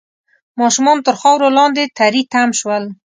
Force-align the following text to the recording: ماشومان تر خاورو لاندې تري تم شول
ماشومان 0.59 0.97
تر 1.05 1.15
خاورو 1.21 1.47
لاندې 1.57 1.83
تري 1.97 2.21
تم 2.31 2.49
شول 2.59 2.83